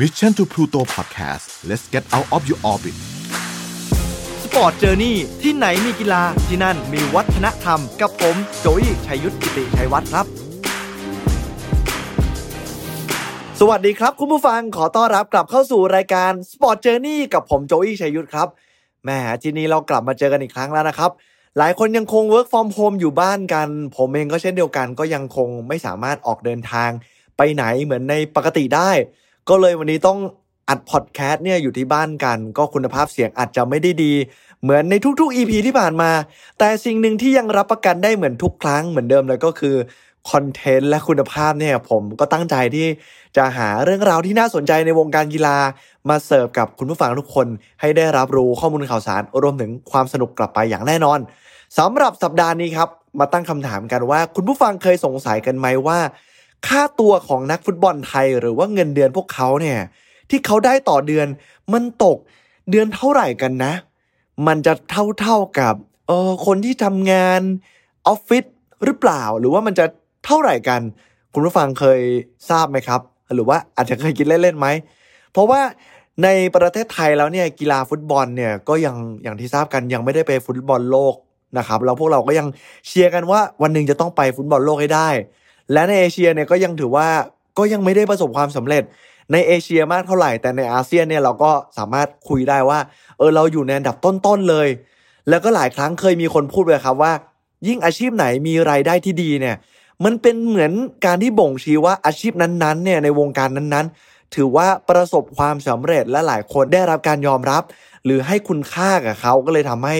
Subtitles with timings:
[0.00, 2.96] Mission to Pluto Podcast let's get out of your orbit
[4.42, 10.26] Sport Journey ที่ไหนมีกีฬาที่นั่นมีวัฒนธรรม กับผมโจยชัยยุทธกิติชัยวัฒน์ครับ
[13.60, 18.48] สวัสดีครับคุณผู้ฟังขอต้อนรับกลับเข้าสู่รายการ Sport Journey กับผมโจยชัยยุทธครับ
[19.04, 19.10] แหม
[19.42, 21.10] ทีนี้เรากลับมาเจอกันอีกครั้งแล้วนะครับ
[21.58, 26.90] หลายคนยังคง work from home อยู่บ้านกัน ผมเองก็เช่นเดียวกันก็ยังคงไม่สามารถออกเดินทาง
[27.36, 28.92] ไปไหนเหมือนในปกติได้
[29.48, 30.18] ก็เลยวันนี้ต้อง
[30.68, 34.12] อัดพอดแคสต์เนี่ยอยู่ที่บ้านกัน ก็คุณภาพเสียงอาจจะไม่ได้ดี
[34.62, 36.10] เหมือนในทุกๆ EP ที่ผ่านมา
[36.58, 39.76] แต่สิ่งหนึ่งที่ยังรับประกันได้เหมือนทุกครั้งเหมือนเดิมเลยก็คือ
[40.30, 42.86] คอนเทนต์และคุณภาพเนี่ยผมก็ตั้งใจที่
[43.36, 45.56] จะหาเรื่องราวที่น่าสนใจในวงการกีฬา
[46.08, 47.46] มาเสิร์ฟกับคุณผู้ฟังทุกคน
[47.80, 51.18] ให้ได้รับรู้ข้อมูลข่าวสารรวมถึงความสนุกกลับไปอย่างแน่นอน
[51.78, 52.88] สำหรับสัปดาห์นี้ครับ
[53.20, 55.98] มาตั้งคำถามกันว่า คุณผู้ฟังเคยสงสัยกันไหมว่า
[56.68, 59.78] ค่าตัวของนักฟุตบอลไทยหรือว่าเงินเดือนพวกเขาเนี่ย
[60.30, 61.26] ที่เขาได้ต่อเดือน
[61.72, 62.18] มันตก
[62.70, 63.72] เดือนเท่าไหร่กันนะ
[64.46, 65.74] มันจะเท่าเท่าๆกับ
[66.06, 67.40] เออคนที่ทำงาน
[68.06, 68.44] ออฟฟิศ
[68.84, 69.86] หรือเปล่า หรือว่ามันจะ
[70.26, 70.80] เท่าไหร่กัน
[71.32, 72.00] คุณผู้ฟังเคย
[72.50, 73.00] ทราบไหมครับ
[73.34, 74.66] หรือว่าอาจจะเคยคิดเล่นๆไหม
[75.32, 75.60] เพราะว่า
[76.24, 81.14] ในประเทศไทยแล้วเนี่ยกีฬาฟุตบอลเนี่ยก็ยังอย่างที่ทราบกันยังไม่ได้ไปฟุตบอลโลก
[81.58, 82.46] นะครับแล้วพวกเราก็ยัง
[82.86, 85.08] เชียร์กันว่าวันหนึ่งจะต้องไปฟุตบอลโลกให้ได้
[85.72, 87.08] และในเอเชียเนี่ยก็ยังถือว่า
[87.58, 88.82] ก็ยังไม่ได้ประสบความสำเร็จ
[89.32, 92.78] ในเอเชียมากเท่าไหร่แต่ในอาเซียนเนี่ยเราก็สามารถคุยได้ว่า
[93.18, 94.68] เออเราอยู่ในอันดับต้นๆเลย
[95.28, 97.12] แล้วก็หลายครั้งเคยมีคนพูดเลยครับว่า
[97.68, 99.56] ยิ่งอาชีพไหนมีรายได้ที่ดีเนี่ย
[100.04, 100.72] มันเป็นเหมือน
[101.06, 107.62] การที่บ่งชี้ว่าอาชีพนั้นๆเนี่ยในวงการนั้นๆ ถือว่าประสบความสำเร็จและหลายคนได้รับการยอมรับ
[108.04, 109.96] หรือให้คุณค่ากับเขาก็เลยทำให้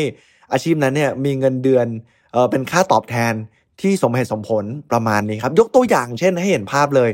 [0.52, 1.86] อาชีพนั้นเนี่ยมีเงินเดือน
[2.32, 3.34] เออเป็นค่าตอบแทน
[3.80, 7.10] ที่สมเหตุสมผลประมาณนี้ครับยกตัวอย่างเช่นให้เห็นภาพเลย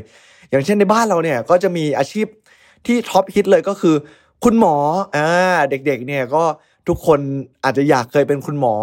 [0.49, 2.27] อย่างเช่นในบ้านเราเนี่ยก็จะมีอาชีพ
[2.85, 3.95] ที่ท็อปฮิตเลยก็คือ
[4.43, 4.75] คุณหมอ
[5.15, 5.27] อ่า
[5.69, 6.43] เด็กๆเนี่ยก็
[6.87, 7.19] ทุกคน
[7.63, 8.75] อาจจะอยากเคยเป็นคุณหมอ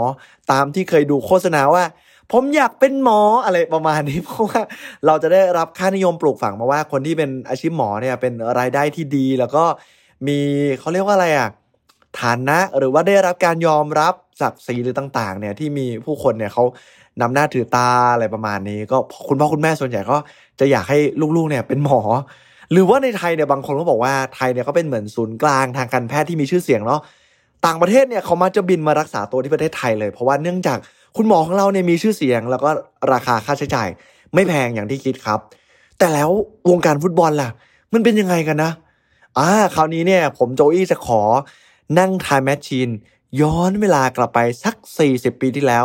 [0.53, 1.85] ตามที่เคยดูโฆษณาว่า
[2.33, 4.61] ผมอยากเป็นหมออะไรประมาณนี้เพราะว่า
[5.07, 9.65] เราจะได้รับค่านิยมปลูกฝังมาว่าคนที่เป็นอาชีพหมอเนี่ยเป็นรายได้ที่ดีแล้วก็
[10.27, 10.39] มี
[10.79, 11.49] เขาเรียกว่าอะไรอะ
[12.21, 16.65] ฐานะหรือว่าได้รับการยอมรับศักดิ์ศรีหรือต่างๆเนี่ยที่มีผู้คนเนี่ยเขา
[17.21, 18.97] นำหน้าถือตาอะไรประมาณนี้ ก็
[19.29, 20.17] คุณพ่อคุณแม่ส่วนใหญ่ก็
[20.61, 20.99] จะอยากให้
[21.37, 22.01] ลูกๆเนี่ยเป็นหมอ
[22.73, 27.01] หรือว่าในไทยเนี่ยบางคนก็บอกว่าไทยเนี่ยก็เป็นเหมือนศูนย์กลางทางการแพทย์ที่มีชื่อเสียงเนาะ
[27.67, 30.79] ต่างประเทศเนี่ยเขามาจะบินมารักษาตัวที่ประเทศไทยเลย เพราะว่าเนื่องจาก
[31.17, 32.71] คุณหมอของเราเนี่ยมีชื่อเสียง แล้วก็
[33.13, 33.89] ราคาค่าใช้จ่าย
[34.35, 35.41] ไม่แพงอย่างที่คิดครับ
[35.99, 36.31] แต่แล้ว
[36.71, 37.51] วงการฟุตบอลล่ะ
[37.93, 38.73] มันเป็นยังไงกันนะ
[39.39, 41.23] อ่าคราวนี้เนี่ย ผมโจอี้จะขอ
[41.99, 42.89] นั่งไทม์แมชชีน
[43.41, 44.75] ย้อนเวลากลับไปสัก
[45.11, 45.79] 40 ปีที่แล้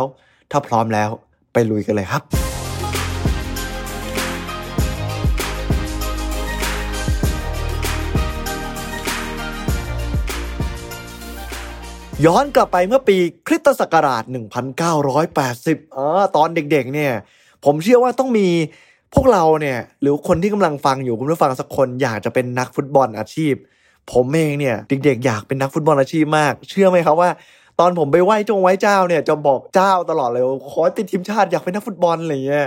[0.52, 1.08] ถ้าพร้อมแล้ว
[1.52, 2.22] ไปลุยกันเลยครับ
[12.26, 14.24] ย้อนกลับไปเมื่อปีคริสตศักราช
[14.88, 17.12] 1980เออตอนเด็กๆ เนี่ย
[17.64, 18.48] ผมเชื่อว่าต้องมี
[19.14, 23.54] พวกเราเนี่ย หรือคนที่กำลังฟังอยู่คุณผู้ฟังสักคนอยากจะเป็นนักฟุตบอลอาชีพ
[24.12, 27.30] ผมเองเนี่ย เด็กๆ อยากเป็นนักฟุตบอลอาชีพมาก เชื่อไหมครับว่า
[27.80, 32.66] ตอนผมไปไหว้จงไหว้เจ้าเนี่ยจะบอกเจ้าตลอดเลยว่าขอติดทีมชาติอยากเป็นนักฟุตบอลอะไรเงี้ย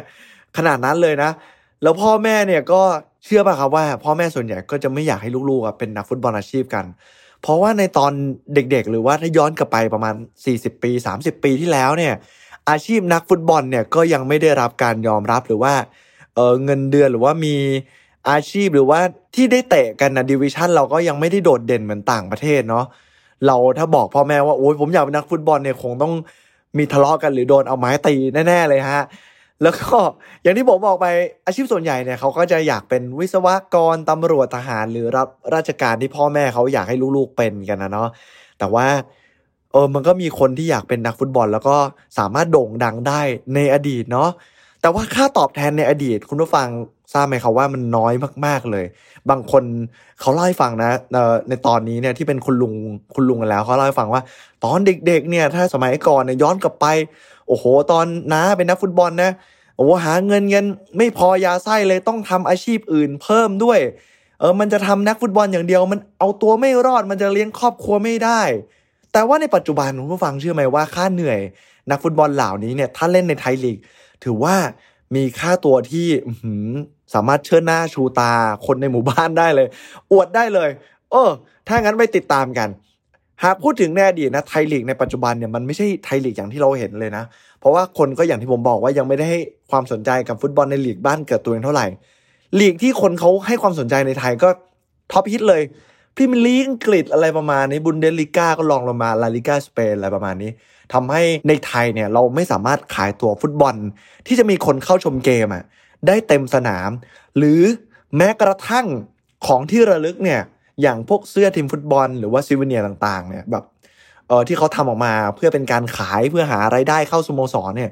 [0.57, 1.31] ขนาดนั้นเลยนะ
[1.83, 2.81] แล้วพ่อแม่เนี่ยก็
[3.25, 6.85] เชื่อป่ะครับว่า พ่อแม่ส่วนใหญ่ก็จะไม่อยากให้ลูกๆเป็นนักฟุตบอลอาชีพกัน
[7.41, 8.11] เพราะว่าในตอน
[8.53, 10.13] เด็กๆ หรือว่าถ้าย้อนกลับไปประมาณ
[10.51, 12.13] 40 ปี 30 ปีที่แล้วเนี่ย
[12.69, 15.73] อาชีพนักฟุตบอลเนี่ยก็ยังไม่ได้รับการยอมรับหรือว่า
[16.35, 17.55] เออเงินเดือนหรือว่ามี
[18.29, 18.99] อาชีพหรือว่า
[19.35, 22.85] ที่ได้เตะกันนะดิวิชั่นเราก็ยังไม่ได้โดดเด่นเหมือนต่างประเทศเนาะ
[23.47, 26.13] เราถ้าบอกพ่อแม่ว่าโอ้ยผมอยากเป็นนักฟุตบอลเนี่ยคงต้อง
[26.77, 28.15] มีทะเลาะกันหรือโดนเอาไม้ตี
[28.47, 29.03] แน่ๆเลยฮะ
[29.61, 29.97] แล้วก็
[30.43, 31.07] อย่างที่ผมบอกไป
[31.45, 38.09] อาชีพส่วนใหญ่เนี่ยเขาก็จะอยากเป็นวิศวกรตำรวจทหารหรือรับราชการที่พ่อแม่เขาอยากให้ลูกๆเป็นกันนะเนาะ
[38.59, 38.87] แต่ว่า
[39.71, 41.77] เออมันก็มีคนที่อยากเป็นนักฟุตบอล แล้วก็
[42.17, 43.21] สามารถโด่งดังได้
[43.55, 44.29] ในอดีตเนาะ
[44.81, 46.67] แต่ว่าค่าตอบแทนในอดีตคุณผู้ฟัง
[47.13, 48.13] ทราบไหมครับว่ามันน้อย
[48.45, 48.85] มาก ๆเลย
[49.29, 49.63] บางคน
[50.19, 50.91] เขาเล่าให้ฟังนะ
[51.49, 52.73] ในตอนนี้เนี่ยที่เป็นคุณลุง
[53.15, 54.21] คุณลุงกันแล้วเขาเล่าให้ฟังว่า
[54.63, 56.85] ตอนเด็กๆเนี่ยถ้าสมัยก่อนเนี่ยย้อนกลับไป
[57.47, 59.31] โอ้โห ตอนน้าเป็นนักฟุตบอลนะ
[59.75, 60.65] โอ้โหหาเงินเงิน
[60.97, 63.79] ไม่พอยาไส้เลยต้องทำอาชีพอื่นเพิ่มด้วย
[64.39, 68.41] เออมันจะทำนักฟุตบอลอย่างเดียว มันเอาตัวไม่รอดมันจะเลี้ยงครอบครัวไม่ได้
[69.13, 71.39] แต่ว่าในปัจจุบันคุณผู้ฟังเชื่อไหมว่าค่าเหนื่อย
[71.91, 73.77] นักฟุตบอลเหล่านี้เนี่ยถ้าเล่นในไทยลีก
[74.23, 74.55] ถือว่า
[75.15, 76.07] มีค่าตัวที่
[76.43, 76.45] ห
[77.13, 78.31] สามารถเชิดหน้าชูตา
[78.65, 79.67] คนในหมู่บ้านได้เลย
[80.11, 80.69] อวดได้เลย
[81.11, 81.29] เออ
[81.67, 82.69] ถ้างั้นไปติดตามกัน
[83.43, 87.23] หากพูดถึงในอดีตนะไทยลีกในปัจจุบันเนี่ยมันไม่ใช่ไทยลีกอย่างที่เราเห็นเลยนะ
[87.59, 89.39] เพราะว่าคนก็อย่างที่ผมบอกว่ายังไม่ได้ให้
[89.71, 91.87] ความสนใจกับฟุตบอลในลีกบ้านเกิดตัวเองเท่าไหร่
[92.59, 94.49] ลีกที่คนเขาให้ความสนใจในไทยก็
[95.11, 95.61] ท็อปฮิตเลย
[96.15, 100.51] พรีเมียร์ลีกอังกฤษอะไรประมาณนี้บุนเดสลีกาก็รองลงมาลาลีกาสเปนอะไรประมาณนี้
[100.93, 103.75] ทำให้ในไทยเนี่ยเราไม่สามารถขายตัวฟุตบอล
[104.27, 105.63] ที่จะมีคนเข้าชมเกมอะ
[106.07, 106.89] ได้เต็มสนาม
[107.37, 107.61] หรือ
[108.17, 108.87] แม้กระทั่ง
[109.47, 110.41] ของที่ระลึกเนี่ย
[110.81, 113.63] อย่างพวกเสื้อทีมฟุตบอล หรือว่า souvenir ต่างๆเนี่ยแบบ
[114.27, 117.91] เออที่เขาทำออกมาเพื่อเป็นการขายเพื่อหารายได้เข้าสโมสรเนี่ย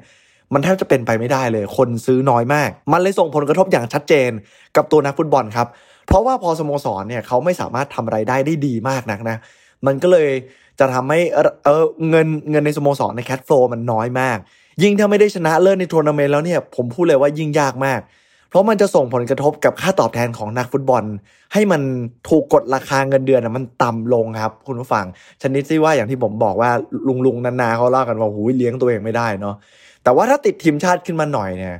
[0.52, 4.30] มันแทบจะเป็นไปไม่ได้เลย คนซื้อน้อยมาก มันเลยส่งผลกระทบอย่างชัดเจน
[4.76, 5.68] กับตัวนักฟุตบอลครับ
[6.06, 9.36] เพราะว่าพอสโมสรเนี่ยเขาไม่สามารถทำรายได้ได้ดีมากนักนะ
[9.86, 10.30] มันก็เลย
[10.78, 11.20] จะทำให้
[11.64, 14.38] เออเงินเงินในสโมสรใน cash flow มันน้อยมาก
[14.82, 18.00] ยิ่งถ้าไม่ได้ชนะเลิศในทัวร์นาเมนต์แล้วเนี่ยผมพูดเลยว่ายิ่งยากมาก
[18.48, 21.04] เพราะมันจะส่งผลกระทบกับค่าตอบแทนของนักฟุตบอล
[21.52, 21.82] ให้มัน
[22.28, 25.04] ถูกกดราคาเงินเดือนมันต่ำลงครับ คุณผู้ฟัง
[25.42, 26.70] ชนิดที่ว่าอย่างที่ผมบอกว่า
[27.08, 29.54] ลุงลุงนานาเขาเล่ากันว่าหูเลี้ยงตัวเองไม่ได้เนาะ
[30.04, 31.76] แต่ว่าถ้าติดทีมชาติขึ้นมาหน่อยเนี่ย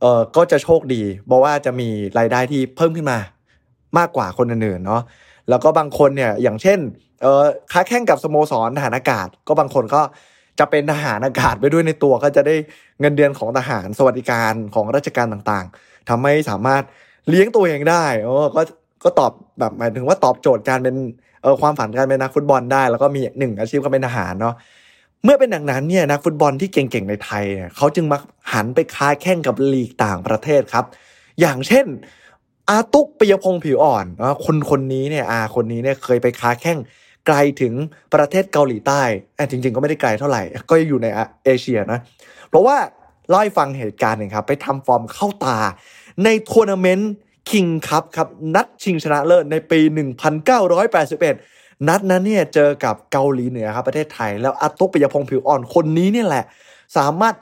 [0.00, 3.18] เออก็จะโชคดีเพราะว่าจะมีรายได้ที่เพิ่มขึ้นมา
[3.98, 5.02] มากกว่าคนอื่นๆเนาะ
[5.48, 6.78] แล้วก็บางคนเนี่ยอย่างเช่น
[7.22, 10.02] เออค้าแข่งกับสโมสรทหารอากาศ ก็บางคนก็
[10.58, 12.54] จะเป็นทหารอากาศไปด้วยในตัวก็จะได้
[13.00, 16.82] เงินเดือนของทหารสวัสดิการของราชการต่างๆทำให้สามารถ
[17.28, 18.62] เลี้ยงตัวเองได้โอ้ก็
[19.04, 20.96] ก็ตอบแบบหมายถึงว่าตอบโจทย์การเป็น
[21.42, 24.54] เออความฝันการเป็นนักฟุตบอลได้ แล้วก็มีหนึ่งอาชีพก็เป็นทหารเนาะ
[25.24, 28.18] เมื่อเป็นดังนั้นเนี่ยนักฟุตบอลที่เก่งๆในไทยเนี่ยเขาจึงมา
[28.52, 30.84] หันไปค้าแข่งกับลีกต่างประเทศครับ
[31.40, 31.86] อย่างเช่น
[32.68, 34.06] อาตุกปิยพงศ์ผิวอ่อน
[34.44, 36.78] คนคนนี้เนี่ยอาคนนี้เนี่ยเคยไปค้าแข่ง
[37.28, 37.74] ไกลถึง
[38.14, 39.02] ประเทศเกาหลีใต้
[39.50, 41.06] จริง ๆ ก็ไม่ได้ไกลเท่าไหร่ ก็อยู่ใน
[41.44, 41.98] เอเชียนะ
[42.48, 42.76] เพราะว่า
[43.28, 45.58] เล่าให้ฟังเหตุการณ์หนึ่งครับ ไปทำฟอร์มเข้าตา
[46.24, 47.12] ในทัวร์นาเมนต์
[47.50, 49.80] คิงคัพครับนัดชิงชนะเลิศในปี
[50.64, 56.44] 1981 นัดนั้นเนี่ยเจอกับเกาหลีเหนือครับประเทศไทย แล้วอาตุ๊กปิยะพงษ์ผิวอ่อนคนนี้เนี่ยแหละ
[56.96, 57.34] สามารถ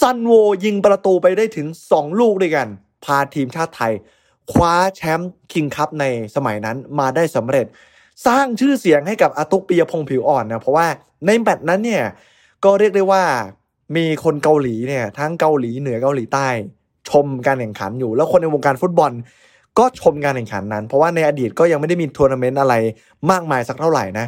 [0.00, 0.32] ซัลโว
[0.64, 2.66] ยิงประตูไปได้ถึง 2 ลูกด้วยกัน
[3.04, 3.92] พาทีมชาติไทย
[4.52, 6.04] คว้าแชมป์คิงคัพใน
[6.36, 7.66] สมัยนั้นมาได้สำเร็จ
[8.26, 10.86] สร้างชื่อเสียงให้กับอาตุ๊กปิยะพงษ์ผิวอ่อนนะเพราะว่า
[11.26, 12.04] ในแมตช์นั้นเนี่ย
[12.64, 13.22] ก็เรียกได้ว่า
[13.96, 16.48] มีคนเกาหลีเนี่ยทั้งเกาหลีเหนือเกาหลีใต้
[17.10, 19.12] ชมการแข่งขันอยู่ แล้วคนในวงการฟุตบอล
[19.78, 22.74] ก็ชมการแข่งขันนั้น เพราะว่าในอดีตก็ยังไม่ได้มีทัวร์นาเมนต์อะไร
[23.30, 24.26] มากมายสักเท่าไหร่นะ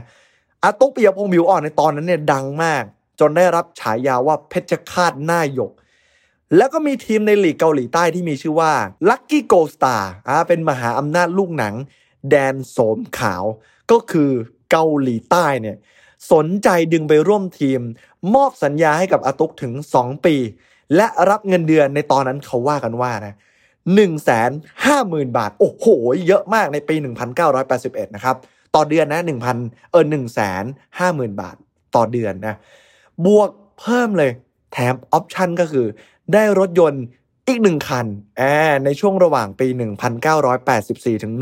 [0.65, 2.83] อาตุ๊กปิยะพงษ์ผิวอ่อนในตอนนั้นเนี่ยดังมาก
[3.21, 5.73] จนได้รับฉายาว่าเพชฌฆาตหน้าหยก
[6.57, 8.73] แล้วก็มีทีมในลีกเกาหลีใต้ที่มีชื่อว่า
[9.09, 11.75] Lucky Gold Star อ่าเป็นมหาอำนาจลูกหนัง
[12.31, 13.45] แดนโสมขาว
[13.91, 14.31] ก็คือ
[14.71, 15.77] เกาหลีใต้เนี่ย
[16.33, 17.81] สนใจดึงไปร่วมทีม
[18.35, 20.37] มอบสัญญาให้กับอาตุกถึง 2 ปี
[20.97, 23.35] และรับเงินเดือนในตอนนั้นเขาว่ากันว่านะ
[23.95, 24.51] หนึ่งแสน
[24.87, 25.87] ห้าหมื่นบาท โอ้โห
[26.27, 26.95] เยอะมากในปี
[27.55, 28.37] 1981 นะครับ
[28.75, 29.21] ต่อเดือนนะ
[29.57, 30.65] 1,000เออหนึ่งแสน
[30.99, 31.57] ห้าหมื่นบาท
[31.97, 32.55] ต่อเดือนนะ
[33.27, 33.51] บวก
[33.81, 34.31] เพิ่มเลย
[34.73, 35.87] แถมออปชันก็คือ
[36.33, 37.03] ได้รถยนต์
[37.49, 38.07] อีกหนึ่งคัน
[38.37, 38.43] แอ
[38.85, 39.67] ในช่วงระหว่างปี
[40.45, 41.33] 1984 ถึง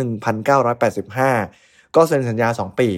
[0.69, 2.89] 1985 ก็เซ็นสัญญา 2 ปี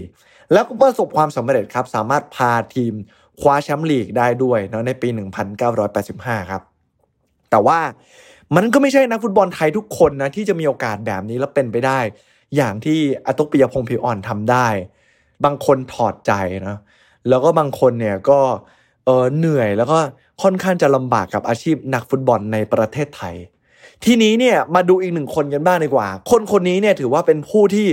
[0.53, 2.95] แล้วก็ประสบความสำเร็จครับ สามารถพาทีม
[3.41, 5.09] คว้าแชมป์ลีกได้ด้วยเนาะในปี
[5.75, 6.63] 1985 ครับ
[7.51, 7.79] แต่ว่า
[8.57, 11.99] มันก็ไม่ใช่นักฟุตบอลไทยทุกคนนะที่จะมีโอกาสแบบนี้แล้วเป็นไปได้
[12.57, 14.67] อย่างที่อตุกปิยพงศ์ผิวอ่อนทำได้
[15.45, 16.33] บางคนถอดใจ
[16.69, 16.77] นะ
[17.29, 18.41] แล้วก็บางคนเนี่ยก็
[19.05, 19.99] เออเหนื่อยแล้วก็
[20.43, 23.35] ค่อนข้างจะลำบากกับอาชีพนักฟุตบอลในประเทศไทย
[24.05, 27.87] ทีนี้เนี่ยมาดูอีกหนึ่งคนกันบ้างดีกว่า คนคนนี้เนี่ยถือว่าเป็นผู้ที่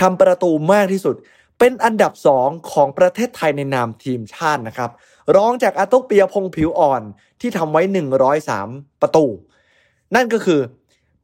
[0.00, 1.16] ทำประตูมากที่สุด
[1.58, 4.90] เป็นอันดับสองของประเทศไทยในนามทีมชาตินะครับ
[5.36, 7.02] รองจากอาตุกเปียพงผิวอ่อน
[7.40, 7.82] ที่ทำไว้
[8.42, 9.26] 103 ประตู
[10.14, 10.60] นั่นก็คือ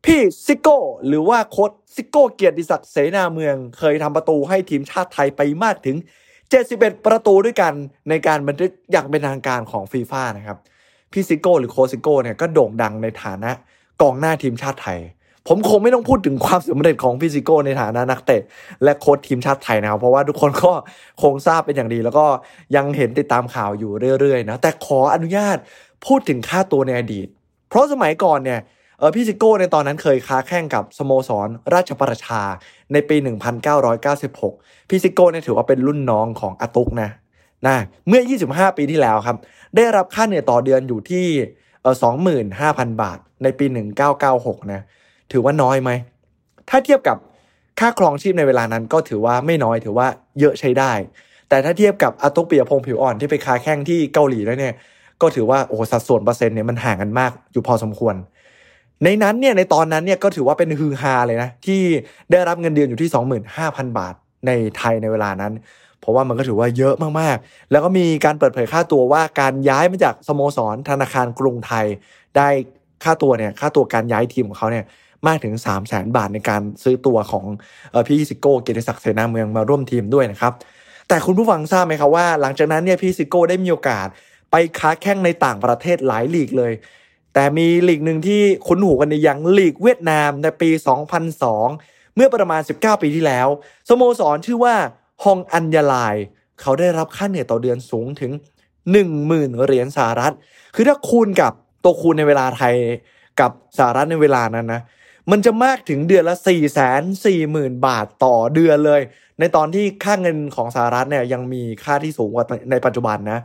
[0.05, 5.97] พี่ซิโก้หรือว่าโค้ชซิโก้เกียรติศักดิ์เสนาเมือง เคยทำประตูให้ทีมชาติไทยไปมากถึง
[6.50, 7.73] 71 ประตูด้วยกัน
[8.09, 10.59] ในการบันทึกอย่างเป็นทางการของฟีฟ่านะครับ
[11.12, 13.50] พี่ซิโก้หรือโค้ชซิโก้เนี่ยก็โด่งดังในฐานะ
[14.03, 15.00] กองหน้าทีมชาติไทย
[15.49, 18.42] ผมคงไม่ต้องพูดถึงความสำเร็จของพี่ซิโก้ในฐานะนักเตะ
[18.85, 20.73] และโค้ชทีมชาติไทยนะครับ เพราะว่าทุกคนก็
[21.23, 22.26] คงทราบเป็นอย่างดี แล้วก็
[22.76, 25.56] ยังเห็นติดตามข่าวอยู่เรื่อยๆนะแต่ขออนุญาต
[26.06, 27.26] พูดถึงค่าตัวในอดีต
[27.68, 28.61] เพราะสมัยก่อนเนี่ย
[28.99, 32.42] เออพี่ซิโก้ในตอนนั้นเคยค้าแข่งกับสโมสร ราชประชา
[32.92, 33.16] ในปี
[34.23, 37.11] 1996พี่ซิโก้เนี่ยถือว่าเป็นรุ่นน้องของอาตุ๊กนะ
[37.66, 37.76] นะ
[38.09, 39.37] เมื่อ 25 ปีที่แล้วครับ
[39.76, 41.26] ได้รับค่าเหนื่อยต่อเดือนอยู่ที่
[41.82, 41.97] เออ
[42.49, 43.66] 25,000 บาทในปี
[44.18, 44.80] 1996 นะ
[45.33, 45.91] ถือว่าน้อยไหม
[46.69, 47.17] ถ้าเทียบกับ
[47.81, 50.07] ค่าครองชีพในเวลานั้นก็ถือว่าไม่น้อยถือว่า
[50.41, 50.93] เยอะใช้ได้
[51.49, 54.75] แต่ถ้าเทียบกับอาตุ๊กปิยะพงษ์ผิวอ่อนที่ไปค้าแข่งที่เกาหลีแล้วเนี่ย
[55.23, 58.15] ก็ถือว่าโอ้สัดส่วนเปอร์เซ็นต์เนี่ยมันห่างกันมากอยู่พอสมควร
[59.05, 61.81] ในนั้นเนี่ยในตอนนั้นเนี่ยก็ถือว่าเป็นฮือฮาเลยนะที่
[62.31, 63.11] ได้รับเงินเดือนอยู่ที่
[63.49, 64.15] 25,000 บาท
[64.47, 65.53] ในไทยในเวลานั้น
[66.01, 71.87] เพราะว่ามันก็ถือว่าเยอะมากๆ แล้วก็มีการเปิดเผยค่าตัวว่าการย้ายมาจากสโมสรธนาคารกรุงไทย
[72.37, 72.49] ได้
[73.05, 74.85] ค่าตัวเนี่ยค่าตัวการย้ายทีมของเขาเนี่ย
[75.27, 77.45] มากถึง 3 0 0แสนบาทในการซื้อตัวของ
[78.07, 80.53] พี่ซิโก้เกียรติศักดิ์เสนาเมืองมาร่วมทีมด้วยนะครับ
[81.09, 84.07] แต่คุณผู้ฟังทราบไหมครับว่า หลังจากนั้นเนี่ยพี่ซิโก้ได้มีโอกาส
[84.50, 86.73] ไปค้าแข่งในต่างประเทศหลายลีกเลย
[87.35, 90.71] แต่มีลีกหนึ่งที่คุ้นหูกันในอย่างลีกเวียดนามในปี
[91.43, 93.49] 2002 เมื่อประมาณ 19 ปีที่แล้ว
[93.89, 94.75] สโมสรชื่อว่า
[95.25, 96.15] ฮองอัญญาลาย
[96.61, 98.33] เขาได้รับค่าเหนื่อยต่อเดือนสูงถึง
[98.99, 100.35] 10,000 เหรียญสหรัฐ
[100.75, 101.53] คือถ้าคูณกับ
[101.85, 102.75] ตัวคูณในเวลาไทย
[103.41, 104.83] กับสหรัฐในเวลานั้นนะ
[105.31, 106.57] มันจะมากถึงเดือนละ 4 4 0
[107.25, 109.00] 0 0 0 บาทต่อเดือนเลย
[109.41, 113.39] ในตอนที่ค่าเงินของสหรัฐเนี่ยยังมีค่าที่สูงกว่าในปัจจุบันนะ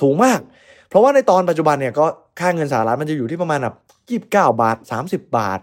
[0.00, 0.40] สูงมาก
[0.88, 2.06] เพราะว่าในตอนปัจจุบันเนี่ยก็
[2.40, 3.76] ค่าเงินสหรัฐมันจะอยู่ที่ประมาณแบบ
[4.08, 5.60] ยี่สิบเก้าบาท 30 บาท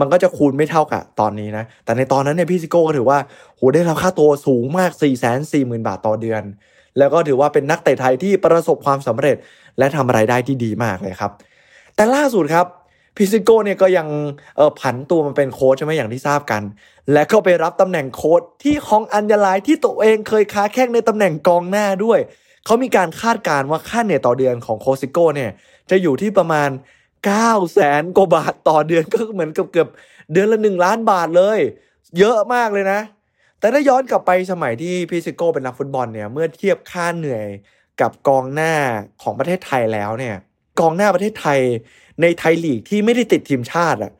[0.00, 3.18] มันก็จะคูณไม่เท่ากับตอนนี้นะ แต่ในตอนนั้นเนี่ยพี่ซิโก้ก็ถือว่า
[3.56, 6.42] โหได้รับค่าตัวสูงมาก4 4 0 0 0 0บาทต่อเดือน
[6.98, 9.36] แล้วก็ถือว่าเป็นนักเตะไทยที่ประสบความสำเร็จ
[9.78, 11.32] และทำรายได้ที่ดีมากเลยครับ
[11.94, 12.66] แต่ล่าสุดครับ
[13.18, 14.08] พิซิโก้เนี่ยก็ยัง
[14.56, 16.62] เออผันตัวมาเป็นโค้ชใช่ไหมอย่างที่ทราบกัน
[17.12, 22.18] และก็ไปรับตำแหน่งโค้ชที่ของอันยาลายที่ตัวเองเคยค้าแข่งในตำแหน่งกองหน้าด้วย
[22.64, 25.50] เขามีการคาดการณ์ว่าค่าเหนื่อยต่อเดือนของโค้ชซิโก้เนี่ย
[25.90, 26.70] จะอยู่ที่ประมาณ
[27.20, 29.88] 9แสนกว่าบาทต่อเดือนก็เหมือนกับเกือบ
[30.32, 31.58] เดือนละ 1 ล้านบาทเลย
[32.18, 33.00] เยอะมากเลยนะ
[33.60, 37.46] แต่ถ้าย้อนกลับไปสมัยที่พี่ซิโก้เป็นนักฟุตบอลเนี่ยเมื่อเทียบค่าเหนื่อย
[38.00, 38.74] กับกองหน้า
[39.22, 40.36] ของประเทศไทยแล้วเนี่ย
[40.80, 41.60] กองหน้าประเทศไทย
[42.22, 44.12] ในไทยลีกที่ไม่ได้ติดทีมชาติอะ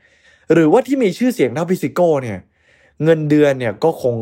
[0.52, 2.38] หรือว่าที่มีชื่อเสียงเท่าพี่ซิโก้เนี่ย
[3.04, 4.14] เงินเดือนเนี่ยก็คง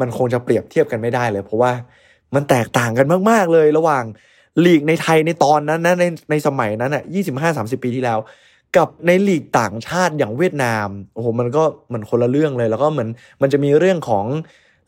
[0.00, 1.72] มันคงจะเปรียบเทียบกันไม่ได้เลย เพราะว่า
[2.34, 4.04] มันแตกต่างกันมาก ๆ เลยระหว่าง
[4.64, 8.18] ลีกในไทยในตอนนั้นนะในในสมัยนั้นอะยี่สิบห้าสามสิบปีที่แล้ว
[8.76, 13.08] กับในลีกต่างชาติอย่างเวียดนามโอ้โหมันก็เหมือนคนละเรื่องเลย แล้วก็เหมือน
[13.42, 14.24] มันจะมีเรื่องของ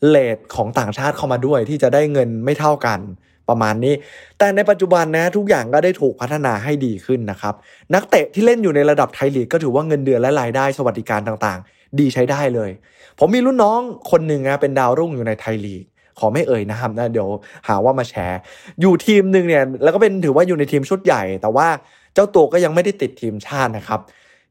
[0.09, 2.99] เลทของต่างชาติเข้ามาด้วยที่จะได้เงินไม่เท่ากัน
[3.49, 3.93] ประมาณนี้
[4.39, 7.53] แต่ในปัจจุบันนะทุกอย่างก็ได้ถูกพัฒนาให้ดีขึ้นนะครับ
[7.93, 12.71] นักเตะที่เล่นอยู่ในระดับไทยลีกก็ถือว่าเงินเดือนและรายได้สวัสดิการต่างๆ ดีใช้ได้เลย
[13.19, 13.79] ผมมีรุ่นน้อง
[14.11, 15.83] คนหนึ่งนะเป็นดาวรุ่งอยู่ในไทยลีก
[16.19, 17.29] ขอไม่เอ่ยนะนะเดี๋ยว
[17.67, 18.39] หาว่ามาแชร์
[18.81, 21.67] อยู่ทีมหนึ่งเนี่ยแล้วก็เป็นถือว่าอยู่ในทีมชุดใหญ่ แต่ว่า
[22.13, 23.99] เจ้าตัวก็ยังไม่ได้ติดทีมชาตินะครับ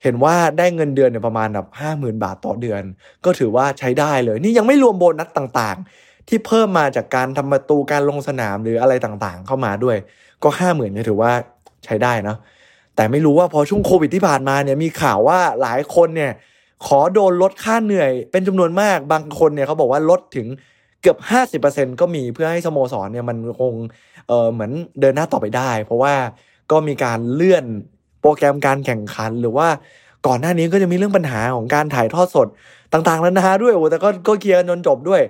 [0.03, 2.83] เห็นว่าได้เงินเดือนเนี่ยประมาณแบบห้าหมื่นบาทต่อเดือน
[3.25, 9.97] ก็ถือว่าใช้ได้เลย นี่ยังไม่รวมโบนัสต่างๆ ที่เพิ่มมาจากการทำประตูการลงสนามหรืออะไรต่างๆ เข้ามาด้วย
[10.43, 11.33] ก็ห้าหมื่นเนี่ยถือว่า
[11.85, 12.37] ใช้ได้นะ
[12.97, 16.33] แต่ไม่รู้ว่าพอช่วงโควิดที่ผ่านมาเนี่ยมีข่าวว่าหลายคนเนี่ย
[16.87, 20.47] ขอโดนลดค่าเหนื่อยเป็นจำนวนมากบางคนเนี่ยเขาบอกว่าลดถึง
[21.03, 21.19] เกือบ
[21.61, 23.75] 50%ก็มีเพื่อให้สโมสรเนี่ยมันคง
[24.29, 26.15] เออเหมือนเดินหน้าต่อไปได้ เพราะว่า
[26.71, 27.65] ก็มีการเลื่อน
[28.21, 29.69] โปรแกรมการแข่งขันหรือว่า
[30.27, 32.49] ก่อนหน้านี้ก็จะมีเรื่องปัญหาของการถ่ายทอดสด
[32.93, 35.23] ต่างๆแล้วนะด้วยโอ้แต่ก็ก็เคลียร์จนจบด้วย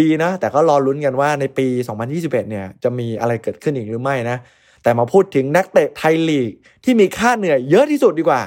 [0.00, 1.66] ดีนะ แต่ก็รอลุ้นกันว่าในปี
[2.08, 4.36] 2021 เนี่ย จะมีอะไรเกิดขึ้นอีกหรือไม่นะ
[4.82, 6.50] แต่มาพูดถึงนักเตะไทยลีก
[6.84, 8.42] ที่มีค่าเหนื่อยเยอะที่สุดดีกว่า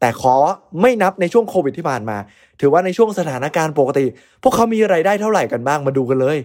[0.00, 0.34] แต่ขอ
[0.80, 2.16] ไม่นับในช่วงโควิดที่ผ่านมา
[2.60, 4.06] ถือว่าในช่วงสถานการณ์ปกติ
[4.42, 6.38] พวกเขามีไรายได้เท่าไหร่กันบ้างมาดูกันเลย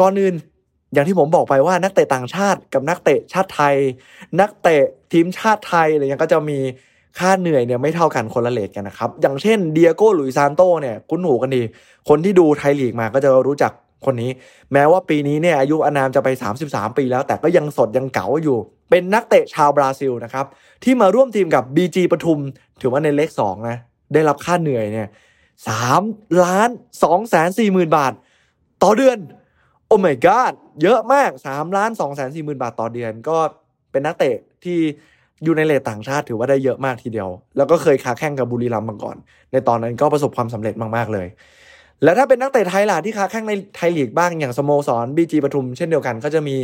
[0.00, 0.34] ก่อนอื่น
[0.92, 3.74] อย่างที่ผมบอกไปว่านักเตะต่างชาติกับนักเตะชาติไทย
[4.40, 6.58] นักเตะทีมชาติไทยอะไรเงี้ยก็จะมี
[7.18, 11.62] ค่าเหนื่อยเนี่ยไม่เท่ากันคนละเลทกันนะครับ อย่างเช่นเดียโก้หลุยซานโตเนี่ย คุ้นหูกันดี
[12.08, 13.72] คนที่ดูไทยลีกมาก็จะรู้จัก
[14.04, 14.30] คนนี้
[14.72, 16.28] แม้ว่าปีนี้เนี่ยอายุอานามจะไป
[16.64, 18.58] 33 ปีแล้ว แต่ก็ยังสดยังเก๋าอยู่
[18.90, 20.46] เป็นนักเตะชาวบราซิลนะครับ
[20.84, 22.38] ที่มาร่วมทีมกับ BG ปทุม
[22.80, 23.76] ถือว่าในเลข2นะ
[24.12, 25.08] ได้รับค่าเหนื่อยเนี่ย
[25.68, 26.02] สาม
[26.44, 26.68] ล้าน
[27.04, 28.12] สองแสนสี่หมื่นบาท
[28.82, 29.18] ต่อเดือน
[29.86, 30.52] โอ้ my god
[30.82, 33.36] เยอะมากสามล้านสองแสนสี่หมื่นบาทต่อเดือน ก็
[33.90, 34.78] เป็นนักเตะที่
[35.44, 39.16] อยู่ในเลทต่างชาติถือว่าได้เยอะมากทีเดียว แล้วก็เคยค้าแข่งกับบุรีรัมย์มาก่อน
[39.52, 41.26] ในตอนนั้นก็ประสบความสำเร็จมาก ๆ เลย
[42.02, 46.56] แล้วถ้าเป็นนักเตะไทยล่ะที่ค้าแข่งในไทยลีกบ้างอย่างสโมสรบีจีปทุมเช่นเดียวกันก็จะมี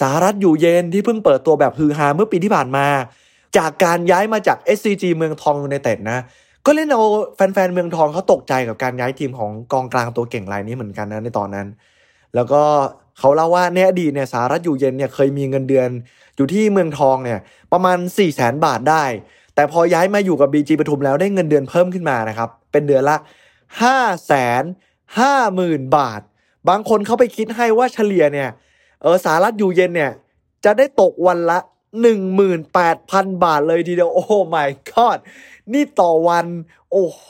[0.00, 2.86] สารัตอยู่เย็นที่เพิ่งเปิดตัวแบบฮือฮาเมื่อปีที่ผ่านมา
[3.58, 6.18] จากการย้ายมาจาก SCG เมืองทองยูไนเต็ดนะ
[6.66, 7.02] ก็เล่นเอา
[7.36, 11.66] แฟนๆเมืองทองเขาตกใจกับการย้ายทีมของกองกลางตัวเก่งรายนี้เหมือนกันนะในตอนนั้น
[12.34, 12.62] แล้วก็
[13.18, 15.88] เขาเล่าว่าในอดีตเนี่ยสารัตอยู่เย็นเนี่ยเคยมีเงินเดือน
[16.36, 17.38] อยู่ที่เมืองทองเนี่ย
[17.72, 19.04] ประมาณ4ี่แสนบาทได้
[19.54, 23.16] แต่พอย้ายมาอยู่กับ BG ปทุมแล้วได้เงินเดือนเพิ่มขึ้นมานะครับเป็นเดือนละ
[23.80, 23.82] 5
[25.16, 25.20] 5
[25.58, 26.20] 0 0 0 0บาท
[26.68, 28.50] บางคนเขาไปคิดให้ว่าเฉลี่ยเนี่ย
[29.02, 30.12] เออสารัตอยู่เย็นเนี่ย
[30.64, 31.58] จะได้ตกวันละ
[32.36, 35.18] 18,000 บาทเลยทีเดียว โอ้ my god
[35.72, 36.46] นี่ต่อวัน
[36.92, 37.26] โอ้โห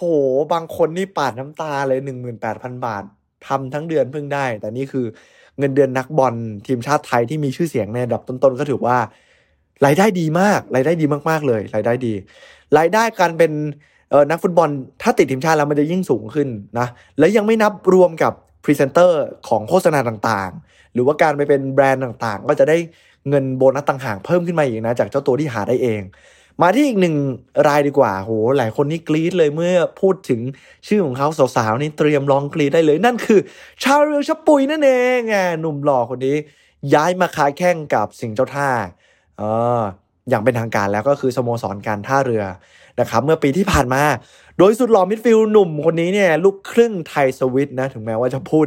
[0.53, 2.01] บางคนนี่ปาดน้ำตาเลย
[2.43, 3.05] 18,000 บาท
[3.47, 5.07] ทำทั้งเดือนเพิ่งได้ แต่นี่คือ
[5.59, 6.35] เงินเดือนนักบอล
[6.67, 8.99] ทีมชาติไทยที่มีชื่อเสียงในระดับต้นๆ ก็ถือว่า
[9.85, 12.15] รายได้ดีมาก รายได้ดีมากๆเลย รายได้ดี
[12.79, 13.53] รายได้การเป็น
[14.31, 14.69] นักฟุตบอล
[15.03, 16.49] ถ้าติดทีมชาติแล้วมันจะยิ่งสูงขึ้น
[16.79, 16.87] นะ
[17.19, 18.33] และยังไม่นับรวมกับ
[18.65, 22.77] พรีเซนเตอร์ของโฆษณาต่างๆ หรือว่าการไปเป็นแบรนด์ต่างๆ ก็จะได้
[23.29, 26.03] เงินโบนัสต่างหากเพิ่มขึ้นมาอีกนะ จากเจ้าตัวที่หาได้เอง
[26.63, 27.17] มาที่อีกหนึ่ง
[27.69, 30.41] รายดีกว่าโหหลายคนนี่กรี๊ดเลยเมื่อพูดถึง
[30.87, 33.41] ชื่อของเขาสาวๆนี่เตรียมร้องกรี๊ดได้เลย นั่นคือ
[33.83, 36.37] ชาริลชัปปุยส์นั่นเองไงหนุ่มหล่อคนนี้
[36.95, 38.71] ย้ายมาค้าแข่งกับสิงห์เจ้าท่า
[39.39, 39.43] เอ
[39.81, 39.83] อ
[40.29, 42.45] อย่างเป็นทางการแล้วก็คือสโมสรการท่าเรือ
[43.01, 44.03] นะครับเมื่อปีที่ผ่านมา
[44.59, 48.67] โดยสุดหล่อมิดฟิลด์หนุ่มคนนี้เนี่ยลูกครึ่งไทยสวิตนะถึงแม้ว่าจะพูด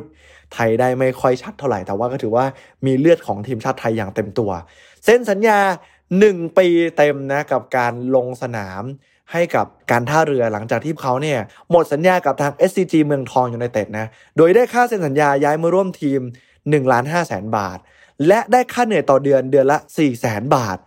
[0.54, 2.46] ไทยได้ไม่ค่อยชัดเท่าไหร่แต่ว่าก็ถือว่า
[2.86, 4.52] มีเลือดของทีมชาติไทยอย่างเต็มตัว
[5.06, 5.60] เส้นสัญญา
[6.10, 8.84] 1 ปีเต็มนะกับการลงสนาม
[9.32, 11.40] ให้กับการท่าเรือหลังจากที่เขาเนี่ย
[11.72, 16.22] หมดสัญญากับทาง SCG เมืองทองอยู่ในเต็ดนะโดยได้ค่าเซ็นสัญญาย้ายมาร่วมทีม
[16.56, 17.78] 1ล้าน5แสนบาท
[18.28, 20.78] และได้ค่าเหนื่อยต่อเดือนเดือนละ4แสนบาท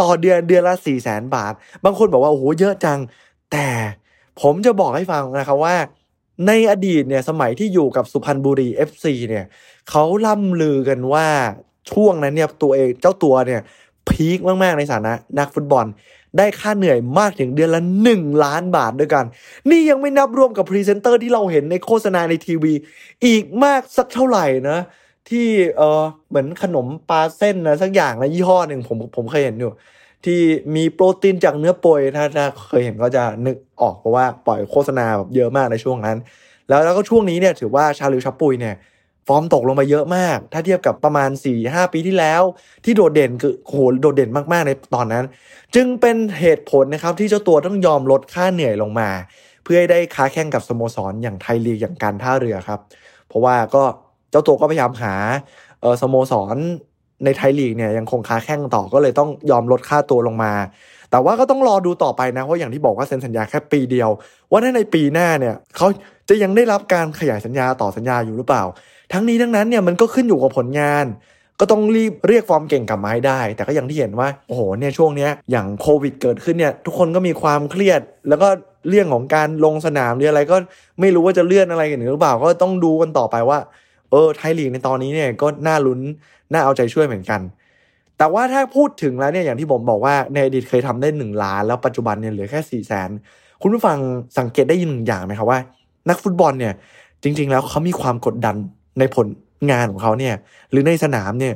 [0.00, 1.52] ต่อเดือนเดือนละ4แสนบาท
[1.84, 2.98] บางคนบอกว่าโอ้โหเยอะจัง
[3.52, 3.68] แต่
[4.40, 5.76] ผมจะบอกให้ฟังนะครับว่า
[6.46, 9.44] ในอดีตเนี่ยสมัยที่อยู่กับสุพรรณบุรี FC เนี่ย
[9.90, 11.26] เขาล่ำลือกันว่า
[11.90, 13.60] ช่วงนั้นเนี่ยตัวเองเจ้าตัวเนี่ย
[14.08, 15.86] peak มาก ๆ ในฐานะนักฟุตบอล
[16.38, 19.24] ได้ค่าเหนื่อยมากถึงเดือนละ 1 ล้านบาทด้วยกัน
[19.70, 22.72] นี่ยังไม่นับรวมกับพรีเซนเตอร์ที่เราเห็นในโฆษณาในทีวี
[23.26, 24.78] อีกมากสักเท่าไหร่นะ
[25.30, 29.72] ที่เออเหมือนขนมปลาเส้นนะสักอย่างนะยี่ห้อหนึ่งผมผมเคยเห็นอยู่
[30.24, 30.40] ที่
[30.74, 36.16] มีโปรตีนจากเนื้อปยถ้าถ้าเคยเห็นก็จะนึกออกเพราะว่าปล่อยโฆษณาแบบเยอะมากในช่วงนั้น
[36.68, 38.76] แล้วแล้วก็ช่วงนี้เนี่ยถือว่าชาลิวชับปุยเนี่ย
[39.26, 41.30] ฟอร์มตกลงมาเยอะมาก ถ้าเทียบกับประมาณ
[41.60, 42.42] 4-5 ปีที่แล้ว
[42.84, 45.24] ที่โดดเด่นคือโหโดดเด่นมาก ๆ ในตอนนั้น
[45.74, 49.10] จึงเป็นเหตุผลนะครับที่เจ้าตัวต้องยอมลดค่าเหนื่อยลงมา
[49.64, 52.80] เพื่อให้ได้ค้าแข่งกับสโมสรอย่างไทยลีกอย่างการท่าเรือครับ
[53.28, 53.84] เพราะว่าก็
[54.30, 55.14] เจ้าตัวก็พยายามหา
[56.00, 56.56] สโมสร
[57.24, 60.52] ในไทยลีกเนี่ยยังคงค้าแข่งต่อก็เลยต้องยอมลดค่าตัวลงมา
[61.10, 64.10] แต่ว่าก็ต้องรอดูต่อไปนะเพราะอย่างที่บอกว่าเซ็นสัญญาแค่ปีเดียว
[64.50, 65.86] ว่าถ้าในปีหน้าเนี่ยเขา
[66.28, 68.62] จะยังได้รับการขยายสัญญาต่อสัญญาอยู่หรือเปล่า
[69.12, 71.04] ทั้งนี้ทั้งนั้นเนี่ยมันก็ขึ้นอยู่กับผลงาน
[71.60, 78.48] ก็ต้องรีบเรียกฟอร์มเก่งกลับมาให้ได้ แต่ก็อย่างที่เห็นว่าโอ้โหเนี่ยช่วงเนี้ยอย่างโควิดเกิดขึ้นเนี่ยทุกคนก็มีความเครียด แล้วก็
[78.88, 80.56] เรื่องของการลงสนามหรืออะไรก็
[81.00, 83.58] ไม่รู้ว่าจะเลื่อนอะไรกันหรือเปล่าก็ต้องดูกันต่อไปว่า
[84.10, 86.00] เออไทยลีกในตอนนี้เนี่ยก็น่าลุ้น
[86.52, 87.40] น่าเอาใจช่วยเหมือนกัน
[88.18, 93.10] แต่ว่าถ้าพูดถึงแล้วเนี่ยอย่างที่ผมบอกว่าในอดีตเคยทำได้หนึ่งล้าน แล้วปัจจุบันเนี่ยเหลือแค่สี่แสน
[93.62, 93.98] คุณผู้ฟัง
[94.38, 95.60] สังเกตได้ยินหนึ่งอย่างไหมครับว่า
[96.08, 96.74] นักฟุตบอลเนี่ย
[97.22, 98.56] จริง ๆ แล้วเขามีความกดดัน
[98.98, 99.26] ในผล
[99.70, 100.34] งานของเขาเนี่ย
[100.70, 101.54] หรือในสนามเนี่ย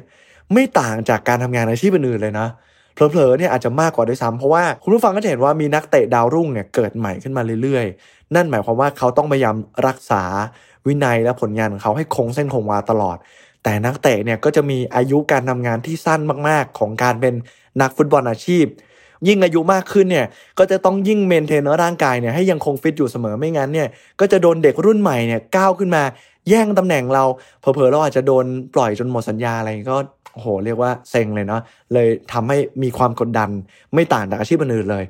[0.52, 10.22] ไม่ต่างจากการทำงานอาชีพอื่นเลยนะเเผลอๆเนี่ยอาจจะมากกว่าด้วยซ้ำเพราะว่าคุณผู้ฟังก็จะเห็นว่ามีนักเตะดาวรุ่งเนี่ยเกิดใหม่ขึ้นมาเรื่อยๆ นั่นหมายความว่าเขาต้องพยายามรักษา
[10.86, 13.16] วินัยและผลงานของเขาให้คงเส้นคงวาตลอด
[13.64, 17.34] แต่นักเตะเนี่ยก็จะมีอายุการทำงานที่สั้นมากๆ ของการเป็น
[17.80, 18.64] นักฟุตบอลอาชีพ
[19.28, 20.26] ยิ่งอายุมากขึ้นเนี่ย
[20.58, 23.88] ก็จะต้องยิ่งเมนเทนร่างกายเนี่ยให้ยังคงฟิตอยู่เสมอไม่งั้นเนี่ย
[24.20, 26.02] ก็จะโดนเด็กรุ่นใหม่เนี่ยก้าวขึ้นมา
[26.48, 27.24] แย่งตำแหน่งเรา
[27.60, 29.98] เผลอๆเราอาจจะโดนปล่อยจนหมดสัญญาอะไรก็
[30.32, 33.50] โอ้โห เรียกว่าเซ็งเลยเนาะเลยทำให้มีความกดดัน
[33.94, 35.04] ไม่ต่างจากอาชีพอื่นเลย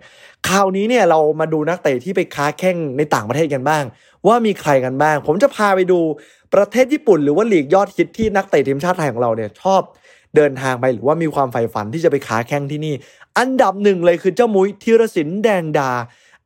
[0.49, 3.85] คราวนี้เนี่ยเรามาดูนักเตะที่ไปค้าแข่งในต่างประเทศกันบ้าง
[4.27, 6.01] ว่ามีใครกันบ้าง ผมจะพาไปดู
[6.55, 9.83] ประเทศญี่ปุ่น หรือว่าลีกยอดฮิตที่นักเตะทีมชาติไทยของเราเนี่ยชอบ
[10.37, 12.95] เดินทางไปหรือว่ามีความใฝ่ฝันที่จะไปค้าแข่งที่นี่
[13.39, 15.91] อันดับหนึ่งเลยคือเจ้ามุ้ยธีรศิลป์แดงดา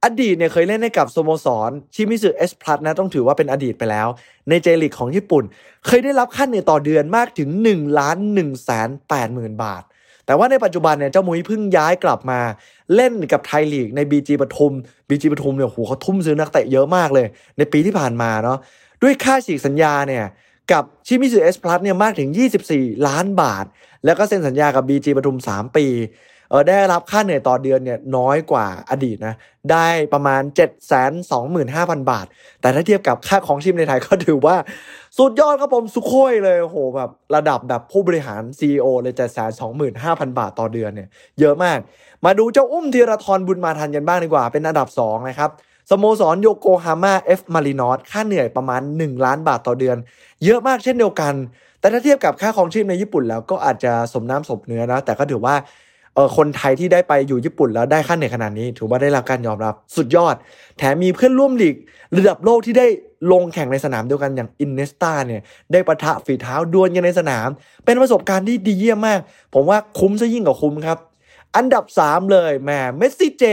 [0.05, 4.09] อดีตเนี่ยเคยเล่นให้กับสโมสรชิมิสึเอสพลัสนะต้องถือว่าเป็นอดีตไปแล้ว
[4.49, 5.45] ในเจลีกของญี่ปุ่น
[5.87, 9.83] เคยได้รับค่าเหนื่อยต่อเดือนมากถึง1ล้าน1แสน8หมื่นบาท
[10.27, 12.41] แต่ว่าในปัจจุบันเนี่ยเจ้ามุ้ยเพิ่งย้ายกลับมา
[12.95, 14.73] เล่นกับไทยลีกในบีจีปทุม
[15.09, 17.27] บีจีปทุมเนี่ยโหเขาทุ่มซื้อนักเตะเยอะมากเลย
[17.59, 18.59] ในปีที่ผ่านมาเนาะ
[19.03, 20.25] ด้วยค่าฉีกสัญญาเนี่ย
[20.73, 22.29] กับชิมิสึเอสพลัสเนี่ยมากถึง
[22.69, 23.65] 24 ล้านบาท
[24.05, 25.87] แล้วก็เซ็นสัญญากับ BG ปทุม 3 ปี
[26.69, 29.35] ได้รับค่าเหนื่อยต่อเดือนเนี่ยน้อยกว่าอดีตนะ
[29.73, 30.69] ได้ประมาณ 7 2 5
[31.31, 32.27] 0 0 0 บาท
[32.61, 34.57] แต่ถ้าเทียบกับค่าของชีพในไทยก็ถือว่า
[35.19, 39.73] สุดยอดครับผมสุโคยเลยโหแบบระดับแบบผู้บริหาร CEO เลย7 2 5 0
[40.19, 41.09] 0 0บาทต่อเดือนเนี่ย
[41.41, 41.79] เยอะมาก
[42.25, 45.51] มาดูเจ้าอุ้มธีรทรบุญมาทันกันบ้างดีกว่า เป็นอันดับ 2 นะครับ
[45.91, 49.97] สโมสรโยโกฮาม่าเอฟมารินอสค่าเหนื่อยประมาณ 1 ล้านบาทต่อเดือน
[50.45, 51.35] เยอะมากเช่นเดียวกัน
[51.81, 55.55] แต่ถ้าเทียบกับค่าของชีพในญี่ปุ่นแล้วก็อาจจะสมน้ำสมเนื้อนะแต่ก็ถือว่า
[56.17, 60.35] เออคนไทยที่ได้ไปอยู่ญี่ปุ่นแล้วได้ค่าเหนื่อยขนาดนี้ ถือว่าได้รับการยอมรับสุดยอด
[60.79, 61.77] แถมมีเพื่อนร่วมลีก
[62.17, 62.87] ระดับโลกที่ได้
[63.33, 67.49] ลงแข่งในสนามเดียวกันอย่างอิเนียสตาเนี่ยได้ปะทะฝีเท้าดวลกันในสนาม
[67.85, 69.21] เป็นประสบการณ์ที่ดีเยี่ยมมาก
[69.55, 70.99] ผมว่าคุ้มซะยิ่งกว่าคุ้มครับ
[71.57, 73.45] อันดับ 3 เลยแหมเมสซี่เจ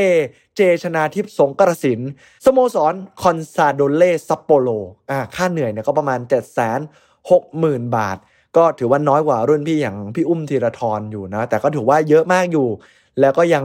[0.55, 1.99] เจชนาธิปสรงกระสินธ์
[2.45, 4.69] สโมสรคอนซาโดเล่ซัปโปโร
[5.11, 8.17] อ่าค่าเหนื่อยเนี่ยก็ประมาณ 7 6 0 0 0 0 บาท
[8.57, 12.67] ก็ถือว่าน้อยกว่ารุ่นพี่อย่างพี่อุ้มธีราทรอยู่นะ แต่ก็ถือว่าเยอะมากอยู่
[13.21, 13.63] แล้วก็ยัง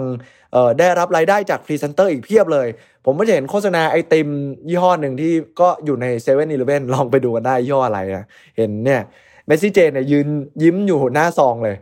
[0.79, 2.69] ได้รับรายได้จากพรีเซนเตอร์อีกเพียบเลย
[3.05, 4.29] ผมก็จะเห็นโฆษณาไอติม
[4.69, 9.03] ยี่ห้อหนึ่งที่ก็อยู่ในเซเว่นอีเลฟเว่นลองไปดูกันได้ยี่ห้ออะไรนะเห็นเนี่ย
[9.47, 10.29] เมสซี่เจเนี่ยยืน
[10.63, 11.77] ยิ้มอยู่หน้าซองเลย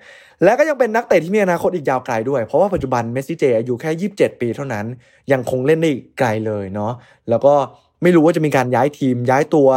[0.44, 4.86] และก็ยังเป็นนักเตะที่มีอนาคตอีกยาวไกลด้วย เพราะว่าปัจจุบันเมสซี่เจอายุแค่ 27 ปีเท่านั้น
[5.32, 6.92] ยังคงเล่นได้ไกลเลยเนาะ
[7.30, 7.54] แล้วก็
[8.02, 9.68] ไม่รู้ว่าจะมีการย้ายทีมย้ายตัว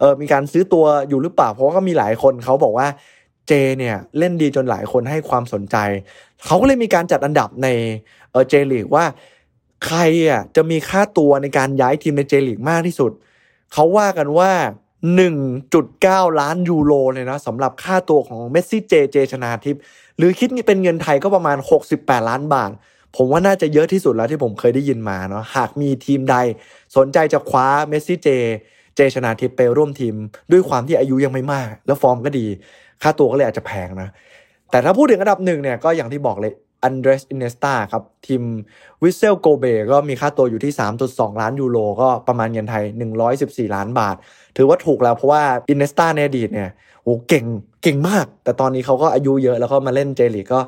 [0.00, 2.88] เออมีการซื้อตัวอยู่หรือเปล่า เพราะว่าก็มีหลายคนเขาบอกว่า
[3.48, 5.76] เจเนี่ยเล่นดีจนหลายคนให้ความสนใจ
[6.46, 7.68] เขาก็เลยมีการจัดอันดับใน
[8.30, 9.04] เออเจลีกว่า
[9.86, 13.12] ใครอะจะมีค่าตัวในการย้ายทีมในเจลีกมากที่สุด
[13.72, 14.50] เขาว่ากันว่า
[15.44, 19.82] 1.9 ล้านยูโรเลยนะสำหรับค่าตัวของเมสซี่เจเจชนาทิพย์
[20.16, 21.56] หรือคิดเป็นเงินไทยก็ประมาณ
[21.92, 22.70] 68 ล้านบาท
[23.16, 26.36] ผมว่าน่าจะเยอะที่สุดแล้วที่ผมเคยได้ยินมาเนาะหากมีทีมใด
[26.96, 28.28] สนใจจะคว้าเมสซี่เจ
[28.96, 30.14] เจชนาทิพย์ไปร่วมทีม
[30.52, 32.46] ด้วยความที่อายุยังไม่มาก แล้วฟอร์มก็ดี
[33.02, 34.08] ค่าตัวก็เลยอาจจะแพงนะ
[34.70, 38.42] แต่ถ้าพูดถึงอันดับหนึ่งเนี่ยก็อย่างที่บอกเลยอันเดรสอิเนียสตาครับ ทีม
[39.02, 40.72] วิสเซลโกเบก็มีค่าตัวอยู่ที่
[41.06, 42.84] 3.2 ล้านยูโรก็ประมาณเงินไทย
[43.28, 44.16] 114 ล้านบาท
[44.56, 46.70] ถือว่าถูกแล้วเพราะว่าอิเนียสตาในอดีตเนี่ย
[47.02, 47.44] โอ้เก่ง
[47.82, 50.60] เก่งมาก แต่ตอนนี้เขาก็อายุเยอะแล้วก็มาเล่นเจลีกก็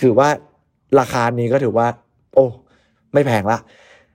[0.00, 0.28] ถือว่า
[0.98, 1.86] ราคานี้ก็ถือว่า
[2.34, 2.44] โอ้
[3.12, 3.58] ไม่แพงละ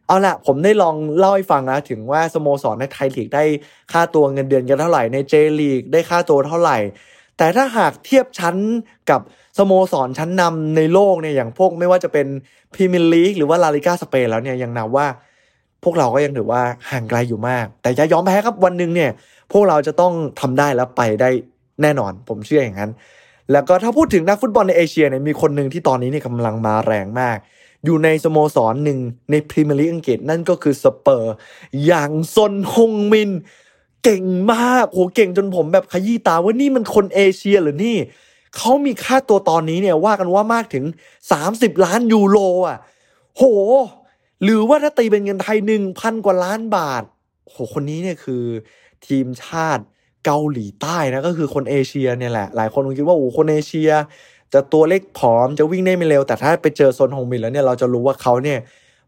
[0.07, 3.43] เอาละผมได้ลองเล่าให้ฟังนะ ถึงว่าสโมสรในไทยลีกได้
[3.91, 6.77] ค่าตัวเงินเดือนกันเท่าไหร่ในเจลีกได้ค่าตัวเท่าไหร่
[7.37, 8.55] แต่ถ้าหากเทียบชั้น
[9.09, 9.21] กับ
[9.57, 12.27] สโมสรชั้นนำในโลกเนี่ยอย่างพวกไม่ว่าจะเป็น
[12.73, 15.07] พรีเมียร์ลีกหรือว่าลาลิก้าสเปนแล้วเนี่ยยังนับว่า
[15.83, 19.11] พวกเราก็ยังถือว่าห่างไกลอยู่มาก แต่อย่ายอมแพ้ครับวันหนึ่งเนี่ย
[19.51, 21.29] พวกเราจะต้องทำได้แล้วไปได้
[21.81, 22.91] แน่นอน ผมเชื่ออย่างนั้น
[23.51, 27.37] แล้วก็ถ้าพูดถึงนักฟุตบอลในเอเชียเนี่ยมีคนหนึ่งที่ตอนนี้เนี่ยกำลังมาแรงมาก
[27.85, 28.99] อยู่ในสโมสรหนึ่ง
[29.31, 31.33] ในพรีเมียร์ลีกอังกฤษนั่นก็คือสเปอร์ส
[31.85, 33.31] อย่างซนฮึงมิน
[34.03, 37.97] เก่งมากโหเก่งจนผมแบบขยี้ตาว่านี่มันคนเอเชียหรือนี่
[38.55, 40.85] เขามีค่าตัวตอนนี้เนี่ยว่ากันว่ามากถึง
[41.33, 42.77] 30 ล้านยูโรอะ
[43.37, 43.43] โห
[44.43, 47.03] หรือว่าถ้าตีเป็นเงินไทยหนึ่งพันกว่าล้านบาท
[47.49, 48.43] โห คนนี้เนี่ยคือ
[49.07, 49.83] ทีมชาติ
[50.25, 53.91] เกาหลีใต้นะก็คือคนเอเชียเนี่ยแหละหลายคนคงคิดว่าโอ้คนเอเชีย
[54.53, 58.59] จะตัวเล็กผอมจะวิ่งได้ไม่เร็ว แต่ถ้าไปเจอซนฮึงมินแล้วเนี่ยเราจะรู้ว่าเขาเนี่ย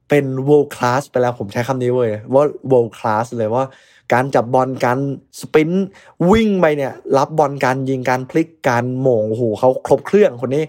[0.09, 3.65] เป็น world class ไปแล้วผมใช้คำนี้เว้ยว่า world class เลยว่า
[4.13, 4.99] การจับบอลการ
[5.39, 5.71] sprint
[6.31, 10.63] วิ่งไปเนี่ย รับบอลการยิงการพลิกการโหม่งโอ้โหเขาครบเครื่องคนนี้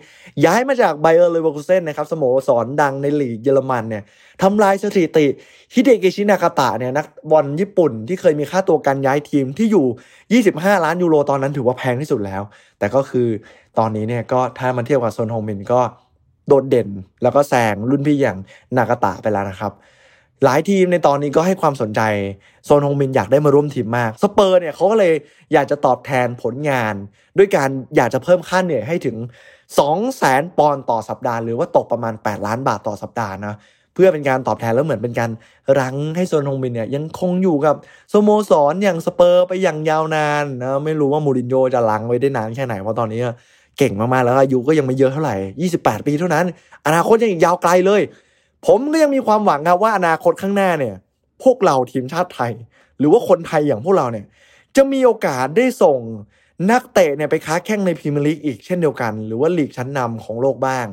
[0.44, 4.02] ย้ายมาจากไบเออร์เลเวอร์คูเซนนะครับสโมสรดังในลีกเยอรมันเนี่ย
[4.42, 5.26] ทำลายสถิติ
[5.74, 12.42] ฮิเดโตชินากาตะเนี่ยนักบอลญี่ปุ่นที่เคยมีค่าตัวการย้ายทีมที่อยู่ 25 ล้านยูโรตอนนั้นถือว่าแพงที่สุดแล้ว
[12.78, 13.28] แต่ก็คือ
[13.78, 15.80] ตอนนี้เนี่ยก็ถ้ามันเทียบกับซนฮึงมินก็
[16.48, 16.88] โดดเด่น
[17.22, 18.38] แล้วก็แซงรุ่นพี่อย่าง
[18.76, 19.72] นากาตะไปแล้วนะครับ
[20.44, 22.00] หลายทีมในตอนนี้ก็ให้ความสนใจ
[22.64, 25.14] ซนฮึงมินอยากได้มาร่วมทีมมากสเปอร์สเนี่ยเขาก็เลย
[25.52, 26.94] อยากจะตอบแทนผลงาน
[27.38, 29.16] ด้วยการอยากจะเพิ่มค่าเหนื่อยให้ถึง
[29.54, 33.54] 2 0 0แสนปอนด์ต่อสัปดาห์หรือว่าตกประมาณ 8 ล้านบาทต่อสัปดาห์นะ
[33.94, 35.30] เพื่อเป็นการตอบแทนแล้วเหมือนเป็นการ
[35.78, 37.76] รั้งให้โซนฮงมินเนี่ยยังคงอยู่กับ
[38.12, 43.20] สโมสรอย่างสเปอร์ไปอย่างยาวนานนะไม่รู้ว่ามูรินโญ่จะลังไว้ได้นานแค่ไหนเพราะตอนนี้
[43.78, 45.36] เก่งมากๆ แล้วอายุก็ยังไม่เยอะเท่าไหร่
[45.78, 46.44] 28 ปีเท่านั้น
[46.86, 48.02] อนาคตยังอีกยาวไกลเลย
[48.66, 50.94] ผมก็ยังมีความหวังครับว่าอนาคตข้างหน้าเนี่ย
[51.42, 52.52] พวกเราทีมชาติไทย
[52.98, 54.26] หรือว่าคนไทยอย่างพวกเราเนี่ย
[54.76, 55.98] จะมีโอกาสได้ส่ง
[56.70, 60.86] นักเตะเนี่ยไปค้าแข่งในพรีเมียร์ลีกอีกเช่นเดียวกัน หรือว่าลีกชั้นนำของโลกบ้าง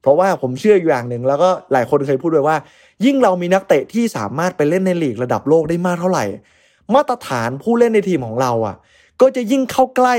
[0.00, 2.56] เพราะว่าผมเชื่ออยู่อย่างหนึ่งแล้วก็หลายคนเคยพูดไว้ว่า
[3.04, 6.24] ยิ่งเรามีนักเตะที่สามารถไปเล่นในลีกระดับโลกได้มากเท่าไหร่
[6.94, 8.76] มาตรฐานผู้เล่นในทีมของเราอะ
[9.20, 10.16] ก็จะยิ่งเข้าใกล้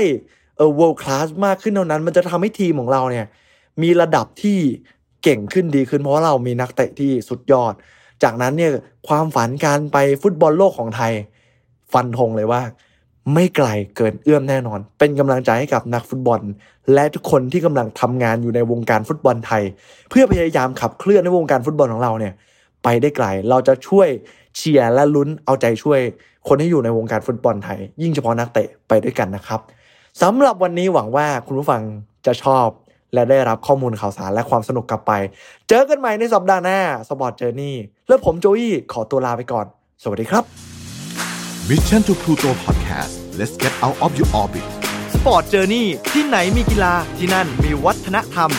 [0.60, 3.26] เออ world class มากขึ้นเท่านั้น มันจะทำให้ทีมของเราเนี่ย
[3.82, 4.58] มีระดับที่
[5.22, 7.72] เก่งขึ้นดีขึ้นเพราะเรามีนักเตะที่สุดยอด
[8.22, 8.72] จากนั้นเนี่ย
[9.08, 11.12] ความฝันการไปฟุตบอลโลกของไทย
[11.92, 12.62] ฟันธงเลยว่า
[13.34, 16.40] ไม่ไกลเกินเอื้อมแน่นอน เป็นกำลังใจให้กับนักฟุตบอล
[16.94, 19.62] และทุกคนที่กำลังทำงานอยู่ในวงการฟุตบอลไทย
[20.10, 22.32] เพื่อพยายามขับเคลื่อนในวงการฟุตบอลของเราเนี่ย
[22.84, 24.08] ไปได้ไกลเราจะช่วย
[24.56, 26.00] เชียร์และลุ้นเอาใจช่วย
[26.48, 29.60] คนที่อยู่ในวงการฟุตบอลไทย ยิ่งเฉพาะนักเตะไปด้วยกันนะครับ
[30.22, 31.82] สำหรับวันนี้หวังว่าคุณผู้ฟัง
[32.26, 32.66] จะชอบ
[33.14, 35.12] และได้รับข้อมูลข่าวสารและความสนุกกลับไป
[35.68, 37.76] เจอกันใหม่ในสัปดาห์หน้า Sport Journey
[38.08, 39.66] แล้วผมโจอี้ขอตัวลาไปก่อน
[40.02, 40.44] สวัสดีครับ
[41.68, 44.66] Mission to Pluto Podcast let's get out of your orbit
[45.14, 48.50] Sport Journey ที่ไหนมีกีฬาที่นั่นมีวัฒนธรรม